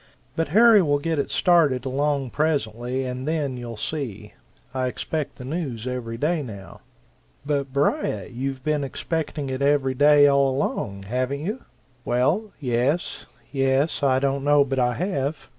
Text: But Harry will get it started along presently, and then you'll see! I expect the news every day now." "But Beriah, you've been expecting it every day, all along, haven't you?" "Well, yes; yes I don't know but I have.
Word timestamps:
But 0.35 0.47
Harry 0.47 0.81
will 0.81 0.97
get 0.97 1.19
it 1.19 1.29
started 1.29 1.85
along 1.85 2.31
presently, 2.31 3.05
and 3.05 3.27
then 3.27 3.55
you'll 3.55 3.77
see! 3.77 4.33
I 4.73 4.87
expect 4.87 5.35
the 5.35 5.45
news 5.45 5.85
every 5.85 6.17
day 6.17 6.41
now." 6.41 6.79
"But 7.45 7.71
Beriah, 7.71 8.27
you've 8.29 8.63
been 8.63 8.83
expecting 8.83 9.51
it 9.51 9.61
every 9.61 9.93
day, 9.93 10.25
all 10.27 10.49
along, 10.49 11.03
haven't 11.03 11.41
you?" 11.41 11.65
"Well, 12.03 12.51
yes; 12.59 13.27
yes 13.51 14.01
I 14.01 14.17
don't 14.17 14.43
know 14.43 14.63
but 14.63 14.79
I 14.79 14.95
have. 14.95 15.49